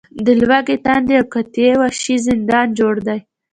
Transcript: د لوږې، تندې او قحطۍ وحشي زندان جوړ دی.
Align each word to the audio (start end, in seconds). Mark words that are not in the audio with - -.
د 0.25 0.27
لوږې، 0.39 0.77
تندې 0.85 1.13
او 1.19 1.25
قحطۍ 1.33 1.67
وحشي 1.81 2.15
زندان 2.27 2.67
جوړ 2.79 2.95
دی. 3.07 3.19